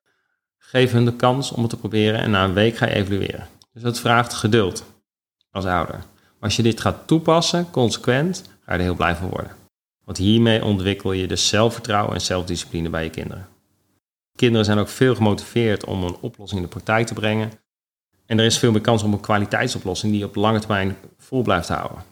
geef 0.59 0.93
hun 0.93 1.05
de 1.05 1.17
kans 1.17 1.53
om 1.53 1.61
het 1.61 1.71
te 1.71 1.79
proberen 1.79 2.21
en 2.21 2.31
na 2.31 2.45
een 2.45 2.55
week 2.55 2.77
ga 2.77 2.87
je 2.87 2.95
evalueren. 2.95 3.49
Dus 3.79 3.87
dat 3.87 4.01
vraagt 4.01 4.33
geduld 4.33 4.85
als 5.51 5.65
ouder. 5.65 5.95
Maar 5.95 6.37
als 6.41 6.57
je 6.57 6.63
dit 6.63 6.81
gaat 6.81 7.07
toepassen, 7.07 7.71
consequent, 7.71 8.43
ga 8.65 8.73
je 8.73 8.79
er 8.79 8.85
heel 8.85 8.95
blij 8.95 9.17
van 9.17 9.29
worden. 9.29 9.53
Want 10.05 10.19
hiermee 10.19 10.65
ontwikkel 10.65 11.13
je 11.13 11.27
dus 11.27 11.49
zelfvertrouwen 11.49 12.15
en 12.15 12.21
zelfdiscipline 12.21 12.91
bij 12.91 13.05
je 13.05 13.11
kinderen. 13.11 13.49
Kinderen 14.37 14.65
zijn 14.65 14.79
ook 14.79 14.89
veel 14.89 15.15
gemotiveerd 15.15 15.85
om 15.85 16.05
een 16.05 16.17
oplossing 16.21 16.61
in 16.61 16.67
de 16.67 16.73
praktijk 16.73 17.07
te 17.07 17.15
brengen. 17.15 17.51
En 18.27 18.39
er 18.39 18.45
is 18.45 18.59
veel 18.59 18.73
meer 18.73 18.81
kans 18.81 19.03
op 19.03 19.13
een 19.13 19.21
kwaliteitsoplossing 19.21 20.13
die 20.13 20.21
je 20.21 20.27
op 20.27 20.35
lange 20.35 20.59
termijn 20.59 20.97
vol 21.19 21.43
blijft 21.43 21.69
houden. 21.69 22.03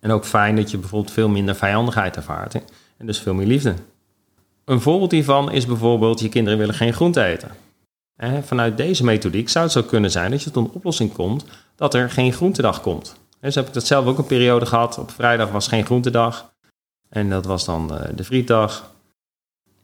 En 0.00 0.10
ook 0.10 0.24
fijn 0.24 0.56
dat 0.56 0.70
je 0.70 0.78
bijvoorbeeld 0.78 1.12
veel 1.12 1.28
minder 1.28 1.54
vijandigheid 1.54 2.16
ervaart 2.16 2.54
en 2.96 3.06
dus 3.06 3.20
veel 3.20 3.34
meer 3.34 3.46
liefde. 3.46 3.74
Een 4.64 4.80
voorbeeld 4.80 5.12
hiervan 5.12 5.52
is 5.52 5.66
bijvoorbeeld 5.66 6.20
je 6.20 6.28
kinderen 6.28 6.58
willen 6.58 6.74
geen 6.74 6.92
groente 6.92 7.24
eten. 7.24 7.50
Vanuit 8.42 8.76
deze 8.76 9.04
methodiek 9.04 9.48
zou 9.48 9.64
het 9.64 9.72
zo 9.72 9.82
kunnen 9.82 10.10
zijn 10.10 10.30
dat 10.30 10.42
je 10.42 10.50
tot 10.50 10.66
een 10.66 10.74
oplossing 10.74 11.12
komt 11.12 11.44
dat 11.76 11.94
er 11.94 12.10
geen 12.10 12.32
groentedag 12.32 12.80
komt. 12.80 13.16
Dus 13.40 13.54
heb 13.54 13.66
ik 13.66 13.72
dat 13.72 13.86
zelf 13.86 14.06
ook 14.06 14.18
een 14.18 14.26
periode 14.26 14.66
gehad. 14.66 14.98
Op 14.98 15.10
vrijdag 15.10 15.50
was 15.50 15.68
geen 15.68 15.84
groentedag. 15.84 16.52
En 17.08 17.30
dat 17.30 17.44
was 17.44 17.64
dan 17.64 17.94
eh, 17.94 18.08
de 18.14 18.24
frietdag. 18.24 18.90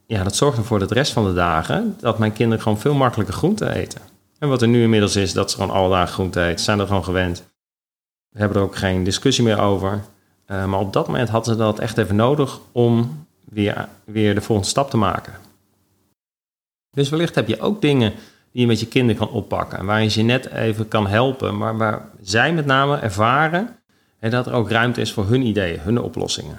Ja, 0.07 0.23
dat 0.23 0.35
zorgt 0.35 0.57
ervoor 0.57 0.79
dat 0.79 0.89
de 0.89 0.95
rest 0.95 1.11
van 1.11 1.25
de 1.25 1.33
dagen 1.33 1.95
dat 1.99 2.19
mijn 2.19 2.33
kinderen 2.33 2.63
gewoon 2.63 2.79
veel 2.79 2.93
makkelijker 2.93 3.35
groente 3.35 3.73
eten. 3.73 4.01
En 4.39 4.49
wat 4.49 4.61
er 4.61 4.67
nu 4.67 4.81
inmiddels 4.81 5.15
is, 5.15 5.33
dat 5.33 5.51
ze 5.51 5.57
gewoon 5.57 5.75
alle 5.75 5.89
dagen 5.89 6.13
groente 6.13 6.45
eten, 6.45 6.63
zijn 6.63 6.79
er 6.79 6.87
gewoon 6.87 7.03
gewend. 7.03 7.43
We 8.29 8.39
hebben 8.39 8.57
er 8.57 8.63
ook 8.63 8.75
geen 8.75 9.03
discussie 9.03 9.43
meer 9.43 9.59
over. 9.59 10.03
Uh, 10.47 10.65
maar 10.65 10.79
op 10.79 10.93
dat 10.93 11.07
moment 11.07 11.29
hadden 11.29 11.53
ze 11.53 11.59
dat 11.59 11.79
echt 11.79 11.97
even 11.97 12.15
nodig 12.15 12.59
om 12.71 13.25
weer, 13.49 13.87
weer 14.03 14.35
de 14.35 14.41
volgende 14.41 14.69
stap 14.69 14.89
te 14.89 14.97
maken. 14.97 15.33
Dus 16.95 17.09
wellicht 17.09 17.35
heb 17.35 17.47
je 17.47 17.59
ook 17.59 17.81
dingen 17.81 18.13
die 18.51 18.61
je 18.61 18.67
met 18.67 18.79
je 18.79 18.87
kinderen 18.87 19.17
kan 19.17 19.35
oppakken. 19.35 19.77
En 19.77 19.85
waar 19.85 20.03
je 20.03 20.09
ze 20.09 20.21
net 20.21 20.51
even 20.51 20.87
kan 20.87 21.07
helpen. 21.07 21.57
Maar 21.57 21.77
waar 21.77 22.09
zij 22.21 22.53
met 22.53 22.65
name 22.65 22.97
ervaren 22.97 23.69
en 24.19 24.31
dat 24.31 24.45
er 24.45 24.53
ook 24.53 24.69
ruimte 24.69 25.01
is 25.01 25.13
voor 25.13 25.25
hun 25.25 25.41
ideeën, 25.41 25.79
hun 25.79 26.01
oplossingen. 26.01 26.57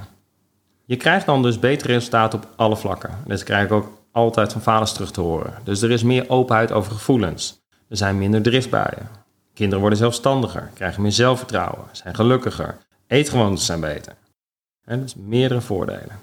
Je 0.85 0.97
krijgt 0.97 1.27
dan 1.27 1.43
dus 1.43 1.59
betere 1.59 1.93
resultaten 1.93 2.39
op 2.39 2.49
alle 2.57 2.77
vlakken. 2.77 3.11
Dat 3.27 3.43
krijg 3.43 3.65
ik 3.65 3.73
ook 3.73 3.93
altijd 4.13 4.53
van 4.53 4.63
vaders 4.63 4.93
terug 4.93 5.11
te 5.11 5.21
horen. 5.21 5.55
Dus 5.65 5.83
er 5.83 5.91
is 5.91 6.03
meer 6.03 6.29
openheid 6.29 6.73
over 6.73 6.93
gevoelens. 6.93 7.65
Er 7.89 7.97
zijn 7.97 8.19
minder 8.19 8.43
driftbuien. 8.43 9.09
Kinderen 9.55 9.81
worden 9.81 9.99
zelfstandiger, 9.99 10.71
krijgen 10.75 11.03
meer 11.03 11.13
zelfvertrouwen, 11.13 11.85
zijn 11.93 12.15
gelukkiger. 12.15 12.77
Eetgewoontes 13.07 13.67
zijn 13.67 13.81
beter. 13.81 14.15
Dus 14.85 15.15
meerdere 15.15 15.61
voordelen. 15.61 16.19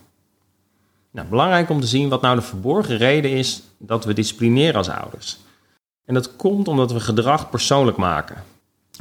Nou, 1.14 1.28
belangrijk 1.28 1.70
om 1.70 1.80
te 1.80 1.88
zien 1.88 2.10
wat 2.10 2.22
nou 2.22 2.36
de 2.36 2.42
verborgen 2.42 2.98
reden 2.98 3.32
is 3.32 3.64
dat 3.78 4.06
we 4.06 4.14
disciplineren 4.14 4.76
als 4.76 4.90
ouders. 4.90 5.38
En 6.06 6.14
dat 6.14 6.36
komt 6.36 6.68
omdat 6.68 6.92
we 6.92 7.00
gedrag 7.00 7.50
persoonlijk 7.50 7.98
maken. 7.98 8.44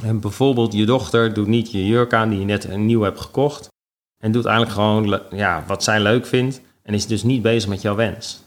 En 0.03 0.19
bijvoorbeeld 0.19 0.73
je 0.73 0.85
dochter 0.85 1.33
doet 1.33 1.47
niet 1.47 1.71
je 1.71 1.87
jurk 1.87 2.13
aan 2.13 2.29
die 2.29 2.39
je 2.39 2.45
net 2.45 2.63
een 2.63 2.85
nieuw 2.85 3.01
hebt 3.01 3.21
gekocht. 3.21 3.67
En 4.17 4.31
doet 4.31 4.45
eigenlijk 4.45 4.75
gewoon 4.75 5.19
ja, 5.31 5.63
wat 5.67 5.83
zij 5.83 5.99
leuk 5.99 6.25
vindt. 6.25 6.61
En 6.83 6.93
is 6.93 7.07
dus 7.07 7.23
niet 7.23 7.41
bezig 7.41 7.69
met 7.69 7.81
jouw 7.81 7.95
wens. 7.95 8.41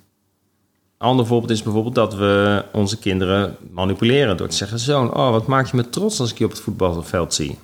Een 0.98 1.06
ander 1.06 1.26
voorbeeld 1.26 1.50
is 1.50 1.62
bijvoorbeeld 1.62 1.94
dat 1.94 2.14
we 2.14 2.64
onze 2.72 2.98
kinderen 2.98 3.56
manipuleren 3.70 4.36
door 4.36 4.48
te 4.48 4.56
zeggen: 4.56 4.78
Zoon, 4.78 5.14
oh, 5.14 5.30
wat 5.30 5.46
maak 5.46 5.66
je 5.66 5.76
me 5.76 5.88
trots 5.88 6.20
als 6.20 6.30
ik 6.30 6.38
je 6.38 6.44
op 6.44 6.50
het 6.50 6.60
voetbalveld 6.60 7.34
zie. 7.34 7.58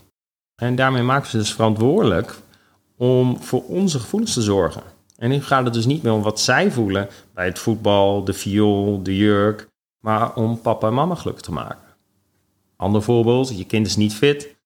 En 0.54 0.74
daarmee 0.74 1.02
maken 1.02 1.24
we 1.24 1.30
ze 1.30 1.36
dus 1.36 1.52
verantwoordelijk 1.52 2.38
om 2.96 3.42
voor 3.42 3.64
onze 3.64 3.98
gevoelens 3.98 4.32
te 4.32 4.42
zorgen. 4.42 4.82
En 5.22 5.28
nu 5.28 5.42
gaat 5.42 5.64
het 5.64 5.74
dus 5.74 5.86
niet 5.86 6.02
meer 6.02 6.12
om 6.12 6.22
wat 6.22 6.40
zij 6.40 6.70
voelen 6.70 7.08
bij 7.34 7.44
het 7.44 7.58
voetbal, 7.58 8.24
de 8.24 8.32
viool, 8.32 9.02
de 9.02 9.16
jurk, 9.16 9.68
maar 9.98 10.34
om 10.34 10.60
papa 10.60 10.86
en 10.86 10.94
mama 10.94 11.14
gelukkig 11.14 11.44
te 11.44 11.52
maken. 11.52 11.88
Ander 12.76 13.02
voorbeeld, 13.02 13.58
je 13.58 13.64
kind 13.64 13.86
is 13.86 13.96
niet 13.96 14.14
fit, 14.14 14.56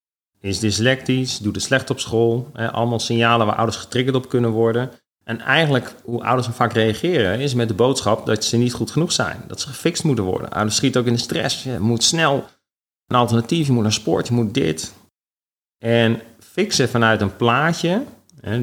is 0.41 0.59
dyslectisch, 0.59 1.39
doet 1.39 1.55
het 1.55 1.65
slecht 1.65 1.91
op 1.91 2.01
school. 2.01 2.51
Hè, 2.53 2.73
allemaal 2.73 2.99
signalen 2.99 3.47
waar 3.47 3.57
ouders 3.57 3.77
getriggerd 3.77 4.17
op 4.17 4.29
kunnen 4.29 4.51
worden. 4.51 4.91
En 5.25 5.41
eigenlijk 5.41 5.95
hoe 6.05 6.25
ouders 6.25 6.49
vaak 6.49 6.73
reageren 6.73 7.41
is 7.41 7.55
met 7.55 7.69
de 7.69 7.75
boodschap 7.75 8.27
dat 8.27 8.45
ze 8.45 8.57
niet 8.57 8.73
goed 8.73 8.91
genoeg 8.91 9.13
zijn. 9.13 9.45
Dat 9.49 9.61
ze 9.61 9.69
gefixt 9.69 10.05
moeten 10.05 10.25
worden. 10.25 10.51
Ouders 10.51 10.77
schieten 10.77 11.01
ook 11.01 11.07
in 11.07 11.13
de 11.13 11.19
stress. 11.19 11.63
Je 11.63 11.79
moet 11.79 12.03
snel 12.03 12.45
een 13.07 13.17
alternatief, 13.17 13.67
je 13.67 13.73
moet 13.73 13.83
naar 13.83 13.93
sport, 13.93 14.29
je 14.29 14.35
moet 14.35 14.55
dit. 14.55 14.93
En 15.79 16.21
fixen 16.39 16.89
vanuit 16.89 17.21
een 17.21 17.37
plaatje, 17.37 18.03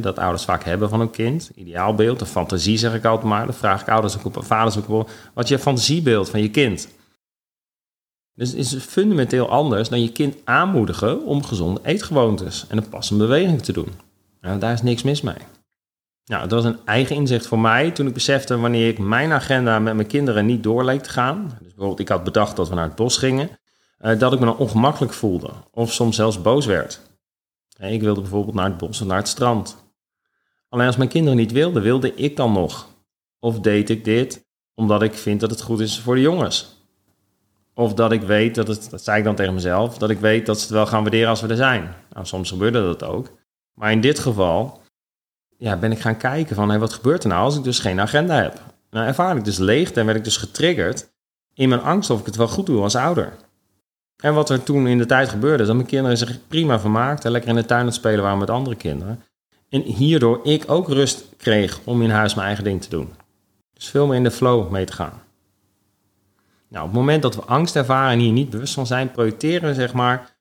dat 0.02 0.20
ouders 0.20 0.44
vaak 0.44 0.64
hebben 0.64 0.90
van 0.90 1.02
een 1.02 1.12
kind. 1.12 1.52
Ideaalbeeld, 1.56 2.22
een 2.22 2.28
fantasie 2.28 2.78
zeg 2.78 2.94
ik 2.94 3.06
altijd 3.06 3.28
maar. 3.28 3.46
Dan 3.46 3.54
vraag 3.54 3.82
ik 3.82 3.90
ouders 3.90 4.18
ook 4.18 4.26
op, 4.26 4.44
vaders 4.46 4.78
ook 4.78 4.90
op, 4.90 5.10
wat 5.34 5.44
is 5.44 5.50
je 5.50 5.60
fantasiebeeld 5.60 6.30
van 6.30 6.42
je 6.42 6.50
kind? 6.50 6.88
Dus 8.36 8.50
het 8.50 8.60
is 8.60 8.76
fundamenteel 8.76 9.50
anders 9.50 9.90
dan 9.90 10.02
je 10.02 10.12
kind 10.12 10.36
aanmoedigen 10.44 11.26
om 11.26 11.44
gezonde 11.44 11.80
eetgewoontes 11.84 12.66
en 12.68 12.78
een 12.78 12.90
passende 12.90 13.24
beweging 13.24 13.62
te 13.62 13.72
doen. 13.72 13.92
Nou, 14.42 14.60
daar 14.60 14.74
is 14.74 14.82
niks 14.82 15.04
mis 15.04 15.22
mee. 15.22 15.38
Nou, 16.26 16.48
dat 16.48 16.64
was 16.64 16.74
een 16.74 16.80
eigen 16.86 17.16
inzicht 17.16 17.48
voor 17.48 17.60
mij 17.60 17.92
toen 17.92 18.08
ik 18.08 18.14
besefte 18.14 18.58
wanneer 18.58 18.88
ik 18.88 19.00
mijn 19.00 19.32
agenda 19.32 19.80
met 19.80 19.96
mijn 19.96 20.08
kinderen 20.08 20.46
niet 20.46 20.64
door 20.64 20.84
leek 20.84 21.04
te 21.04 21.10
gaan. 21.10 21.44
Dus 21.48 21.68
bijvoorbeeld, 21.68 22.00
ik 22.00 22.10
had 22.10 22.24
bedacht 22.24 22.56
dat 22.56 22.70
we 22.70 22.76
naar 22.76 22.88
het 22.88 22.96
bos 22.96 23.18
gingen, 23.18 23.50
eh, 23.98 24.20
dat 24.20 24.34
ik 24.34 24.40
me 24.40 24.46
dan 24.46 24.58
ongemakkelijk 24.58 25.14
voelde 25.14 25.50
of 25.72 25.94
soms 25.94 26.16
zelfs 26.16 26.42
boos 26.42 26.66
werd. 26.66 27.02
Ik 27.92 28.02
wilde 28.02 28.22
bijvoorbeeld 28.22 28.56
naar 28.56 28.66
het 28.66 28.78
bos 28.78 29.02
of 29.02 29.08
naar 29.08 29.18
het 29.18 29.28
strand. 29.28 29.84
Alleen 30.70 30.88
als 30.88 30.98
mijn 30.98 31.10
kinderen 31.10 31.38
niet 31.38 31.52
wilden, 31.52 31.82
wilde 31.82 32.14
ik 32.16 32.36
dan 32.36 32.52
nog. 32.52 32.88
Of 33.40 33.60
deed 33.60 33.90
ik 33.90 34.04
dit 34.04 34.46
omdat 34.76 35.02
ik 35.02 35.14
vind 35.14 35.40
dat 35.40 35.50
het 35.50 35.62
goed 35.62 35.80
is 35.80 36.00
voor 36.00 36.16
de 36.16 36.22
jongens. 36.22 36.82
Of 37.74 37.94
dat 37.94 38.12
ik 38.12 38.22
weet 38.22 38.56
dat 38.56 38.68
het, 38.68 38.90
dat 38.90 39.04
zei 39.04 39.18
ik 39.18 39.24
dan 39.24 39.36
tegen 39.36 39.54
mezelf, 39.54 39.98
dat 39.98 40.10
ik 40.10 40.20
weet 40.20 40.46
dat 40.46 40.58
ze 40.58 40.64
het 40.64 40.74
wel 40.74 40.86
gaan 40.86 41.02
waarderen 41.02 41.30
als 41.30 41.42
we 41.42 41.48
er 41.48 41.56
zijn. 41.56 41.96
Nou, 42.10 42.26
soms 42.26 42.50
gebeurde 42.50 42.82
dat 42.82 43.04
ook. 43.04 43.32
Maar 43.74 43.92
in 43.92 44.02
dit 44.02 44.20
geval 44.20 44.82
ja, 45.58 45.78
ben 45.78 45.92
ik 45.92 46.00
gaan 46.00 46.18
kijken 46.18 46.56
van 46.56 46.70
hey, 46.70 46.80
wat 46.80 46.94
gebeurt 46.94 47.24
er 47.24 47.30
nou 47.30 47.44
als 47.44 47.58
ik 47.58 47.64
dus 47.64 47.80
geen 47.80 48.00
agenda 48.00 48.42
heb. 48.42 48.62
Nou 48.90 49.08
ervaar 49.08 49.38
ik 49.38 49.44
dus 49.46 49.58
leegte 49.58 50.00
en 50.00 50.06
werd 50.06 50.18
ik 50.18 50.24
dus 50.24 50.38
getriggerd 50.38 51.12
in 51.54 51.70
mijn 51.70 51.82
angst 51.82 52.10
of 52.10 52.20
ik 52.20 52.26
het 52.26 52.36
wel 52.36 52.48
goed 52.48 52.66
doe 52.66 52.82
als 52.82 52.96
ouder. 52.96 53.34
En 54.24 54.34
wat 54.34 54.50
er 54.50 54.64
toen 54.64 54.88
in 54.88 54.98
de 54.98 55.06
tijd 55.06 55.30
gebeurde, 55.30 55.62
is 55.62 55.68
dat 55.68 55.76
mijn 55.76 55.88
kinderen 55.88 56.18
zich 56.18 56.48
prima 56.48 56.80
vermaakten, 56.80 57.32
lekker 57.32 57.50
in 57.50 57.56
de 57.56 57.66
tuin 57.66 57.80
aan 57.80 57.86
het 57.86 57.96
spelen 57.96 58.24
waren 58.24 58.38
met 58.38 58.50
andere 58.50 58.76
kinderen. 58.76 59.24
En 59.70 59.82
hierdoor 59.82 60.40
ik 60.44 60.72
ook 60.72 60.88
rust 60.88 61.26
kreeg 61.38 61.80
om 61.84 62.02
in 62.02 62.10
huis 62.10 62.34
mijn 62.34 62.48
eigen 62.48 62.64
ding 62.64 62.82
te 62.82 62.90
doen. 62.90 63.14
Dus 63.74 63.88
veel 63.88 64.08
meer 64.08 64.16
in 64.16 64.24
de 64.24 64.32
flow 64.32 64.72
mee 64.72 64.86
te 64.86 64.94
gaan. 64.94 65.22
Nou, 66.68 66.86
op 66.86 66.92
het 66.92 67.00
moment 67.00 67.22
dat 67.22 67.36
we 67.36 67.42
angst 67.42 67.76
ervaren 67.76 68.12
en 68.12 68.20
hier 68.20 68.32
niet 68.32 68.50
bewust 68.50 68.74
van 68.74 68.88
zijn, 68.88 69.12
projecteren 69.12 69.70
we 69.70 69.76
zeg 69.76 69.94
maar 69.94 70.36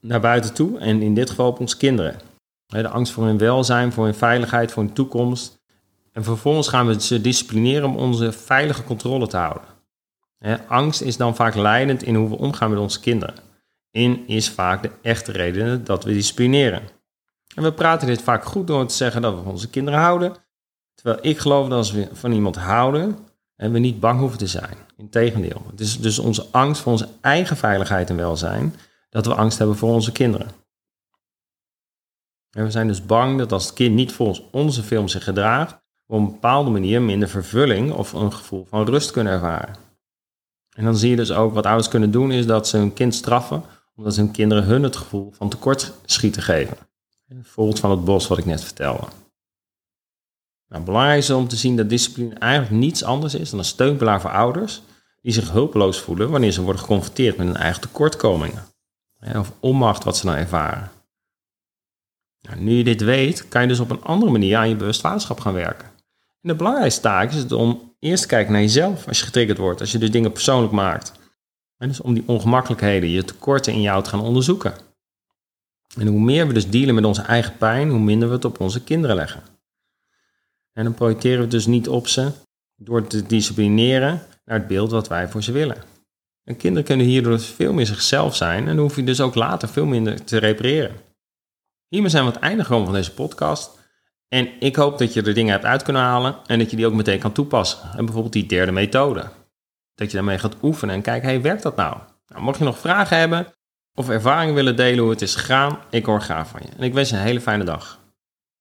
naar 0.00 0.20
buiten 0.20 0.54
toe 0.54 0.78
en 0.78 1.02
in 1.02 1.14
dit 1.14 1.30
geval 1.30 1.48
op 1.48 1.60
onze 1.60 1.76
kinderen. 1.76 2.20
De 2.66 2.88
angst 2.88 3.12
voor 3.12 3.24
hun 3.24 3.38
welzijn, 3.38 3.92
voor 3.92 4.04
hun 4.04 4.14
veiligheid, 4.14 4.72
voor 4.72 4.82
hun 4.82 4.92
toekomst. 4.92 5.60
En 6.12 6.24
vervolgens 6.24 6.68
gaan 6.68 6.86
we 6.86 7.00
ze 7.00 7.20
disciplineren 7.20 7.88
om 7.88 7.96
onze 7.96 8.32
veilige 8.32 8.84
controle 8.84 9.26
te 9.26 9.36
houden. 9.36 9.79
Angst 10.68 11.00
is 11.00 11.16
dan 11.16 11.36
vaak 11.36 11.54
leidend 11.54 12.02
in 12.02 12.14
hoe 12.14 12.28
we 12.28 12.36
omgaan 12.36 12.70
met 12.70 12.78
onze 12.78 13.00
kinderen. 13.00 13.34
In 13.90 14.26
is 14.26 14.50
vaak 14.50 14.82
de 14.82 14.90
echte 15.02 15.32
reden 15.32 15.84
dat 15.84 16.04
we 16.04 16.12
disciplineren. 16.12 16.82
En 17.54 17.62
we 17.62 17.72
praten 17.72 18.06
dit 18.06 18.22
vaak 18.22 18.44
goed 18.44 18.66
door 18.66 18.86
te 18.86 18.94
zeggen 18.94 19.22
dat 19.22 19.34
we 19.34 19.42
van 19.42 19.52
onze 19.52 19.70
kinderen 19.70 20.00
houden. 20.00 20.36
Terwijl 20.94 21.18
ik 21.22 21.38
geloof 21.38 21.68
dat 21.68 21.76
als 21.78 21.92
we 21.92 22.08
van 22.12 22.32
iemand 22.32 22.56
houden, 22.56 23.18
en 23.60 23.72
we 23.72 23.78
niet 23.78 24.00
bang 24.00 24.20
hoeven 24.20 24.38
te 24.38 24.46
zijn. 24.46 24.76
Integendeel. 24.96 25.62
Het 25.70 25.80
is 25.80 26.00
dus 26.00 26.18
onze 26.18 26.46
angst 26.50 26.82
voor 26.82 26.92
onze 26.92 27.08
eigen 27.20 27.56
veiligheid 27.56 28.10
en 28.10 28.16
welzijn 28.16 28.74
dat 29.10 29.26
we 29.26 29.34
angst 29.34 29.58
hebben 29.58 29.76
voor 29.76 29.92
onze 29.92 30.12
kinderen. 30.12 30.48
En 32.50 32.64
we 32.64 32.70
zijn 32.70 32.86
dus 32.86 33.06
bang 33.06 33.38
dat 33.38 33.52
als 33.52 33.64
het 33.64 33.74
kind 33.74 33.94
niet 33.94 34.12
volgens 34.12 34.42
onze 34.50 34.82
film 34.82 35.08
zich 35.08 35.24
gedraagt, 35.24 35.72
we 36.06 36.14
op 36.14 36.18
een 36.18 36.30
bepaalde 36.32 36.70
manier 36.70 37.02
minder 37.02 37.28
vervulling 37.28 37.92
of 37.92 38.12
een 38.12 38.32
gevoel 38.32 38.64
van 38.64 38.84
rust 38.84 39.10
kunnen 39.10 39.32
ervaren. 39.32 39.89
En 40.70 40.84
dan 40.84 40.96
zie 40.96 41.10
je 41.10 41.16
dus 41.16 41.32
ook 41.32 41.54
wat 41.54 41.66
ouders 41.66 41.88
kunnen 41.88 42.10
doen, 42.10 42.32
is 42.32 42.46
dat 42.46 42.68
ze 42.68 42.76
hun 42.76 42.92
kind 42.92 43.14
straffen, 43.14 43.62
omdat 43.96 44.16
hun 44.16 44.30
kinderen 44.30 44.64
hun 44.64 44.82
het 44.82 44.96
gevoel 44.96 45.32
van 45.32 45.48
tekortschieten 45.48 46.42
geven. 46.42 46.76
Voorbeeld 47.42 47.80
van 47.80 47.90
het 47.90 48.04
bos 48.04 48.26
wat 48.26 48.38
ik 48.38 48.44
net 48.44 48.64
vertelde. 48.64 49.06
Nou, 50.68 50.84
belangrijk 50.84 51.18
is 51.18 51.30
om 51.30 51.48
te 51.48 51.56
zien 51.56 51.76
dat 51.76 51.88
discipline 51.88 52.34
eigenlijk 52.34 52.82
niets 52.82 53.04
anders 53.04 53.34
is 53.34 53.50
dan 53.50 53.58
een 53.58 53.64
steunpilaar 53.64 54.20
voor 54.20 54.30
ouders 54.30 54.82
die 55.22 55.32
zich 55.32 55.50
hulpeloos 55.50 56.00
voelen 56.00 56.30
wanneer 56.30 56.52
ze 56.52 56.62
worden 56.62 56.80
geconfronteerd 56.80 57.36
met 57.36 57.46
hun 57.46 57.56
eigen 57.56 57.80
tekortkomingen. 57.80 58.64
Of 59.36 59.52
onmacht 59.60 60.04
wat 60.04 60.16
ze 60.16 60.26
dan 60.26 60.34
ervaren. 60.34 60.90
Nou, 62.40 62.60
nu 62.60 62.72
je 62.72 62.84
dit 62.84 63.00
weet, 63.00 63.48
kan 63.48 63.62
je 63.62 63.68
dus 63.68 63.80
op 63.80 63.90
een 63.90 64.02
andere 64.02 64.30
manier 64.30 64.56
aan 64.56 64.68
je 64.68 64.76
bewustwaarschap 64.76 65.40
gaan 65.40 65.52
werken. 65.52 65.86
En 66.42 66.48
de 66.48 66.54
belangrijkste 66.54 67.00
taak 67.00 67.30
is 67.30 67.36
het 67.36 67.52
om 67.52 67.89
eerst 68.00 68.22
te 68.22 68.28
kijken 68.28 68.52
naar 68.52 68.60
jezelf 68.60 69.08
als 69.08 69.18
je 69.18 69.24
getriggerd 69.24 69.58
wordt, 69.58 69.80
als 69.80 69.92
je 69.92 69.98
dus 69.98 70.10
dingen 70.10 70.32
persoonlijk 70.32 70.72
maakt. 70.72 71.12
En 71.76 71.88
dus 71.88 72.00
om 72.00 72.14
die 72.14 72.22
ongemakkelijkheden, 72.26 73.08
je 73.10 73.24
tekorten 73.24 73.72
in 73.72 73.80
jou 73.80 74.02
te 74.02 74.10
gaan 74.10 74.20
onderzoeken. 74.20 74.74
En 75.98 76.06
hoe 76.06 76.20
meer 76.20 76.46
we 76.46 76.52
dus 76.52 76.70
dealen 76.70 76.94
met 76.94 77.04
onze 77.04 77.22
eigen 77.22 77.56
pijn, 77.56 77.90
hoe 77.90 77.98
minder 77.98 78.28
we 78.28 78.34
het 78.34 78.44
op 78.44 78.60
onze 78.60 78.84
kinderen 78.84 79.16
leggen. 79.16 79.42
En 80.72 80.84
dan 80.84 80.94
projecteren 80.94 81.40
we 81.40 81.46
dus 81.46 81.66
niet 81.66 81.88
op 81.88 82.08
ze 82.08 82.32
door 82.76 83.06
te 83.06 83.26
disciplineren 83.26 84.22
naar 84.44 84.58
het 84.58 84.68
beeld 84.68 84.90
wat 84.90 85.08
wij 85.08 85.28
voor 85.28 85.42
ze 85.42 85.52
willen. 85.52 85.76
En 86.44 86.56
kinderen 86.56 86.84
kunnen 86.84 87.06
hierdoor 87.06 87.40
veel 87.40 87.72
meer 87.72 87.86
zichzelf 87.86 88.36
zijn 88.36 88.68
en 88.68 88.76
dan 88.76 88.84
hoef 88.84 88.96
je 88.96 89.04
dus 89.04 89.20
ook 89.20 89.34
later 89.34 89.68
veel 89.68 89.86
minder 89.86 90.24
te 90.24 90.38
repareren. 90.38 90.96
Hiermee 91.88 92.10
zijn 92.10 92.24
we 92.24 92.30
het 92.30 92.40
einde 92.40 92.62
gekomen 92.62 92.86
van 92.86 92.94
deze 92.94 93.14
podcast. 93.14 93.79
En 94.34 94.48
ik 94.60 94.76
hoop 94.76 94.98
dat 94.98 95.12
je 95.12 95.22
er 95.22 95.34
dingen 95.34 95.52
hebt 95.52 95.64
uit 95.64 95.82
kunnen 95.82 96.02
halen 96.02 96.36
en 96.46 96.58
dat 96.58 96.70
je 96.70 96.76
die 96.76 96.86
ook 96.86 96.92
meteen 96.92 97.18
kan 97.18 97.32
toepassen. 97.32 97.78
En 97.96 98.04
bijvoorbeeld 98.04 98.32
die 98.32 98.46
derde 98.46 98.72
methode. 98.72 99.24
Dat 99.94 100.10
je 100.10 100.16
daarmee 100.16 100.38
gaat 100.38 100.56
oefenen 100.62 100.94
en 100.94 101.02
kijken, 101.02 101.28
hey, 101.28 101.40
werkt 101.40 101.62
dat 101.62 101.76
nou? 101.76 101.96
nou? 102.26 102.42
Mocht 102.42 102.58
je 102.58 102.64
nog 102.64 102.78
vragen 102.78 103.18
hebben 103.18 103.46
of 103.94 104.08
ervaringen 104.08 104.54
willen 104.54 104.76
delen 104.76 104.98
hoe 104.98 105.10
het 105.10 105.22
is 105.22 105.34
gegaan, 105.34 105.78
ik 105.90 106.04
hoor 106.04 106.20
graag 106.20 106.48
van 106.48 106.60
je. 106.64 106.68
En 106.76 106.82
ik 106.82 106.94
wens 106.94 107.10
je 107.10 107.16
een 107.16 107.22
hele 107.22 107.40
fijne 107.40 107.64
dag. 107.64 107.99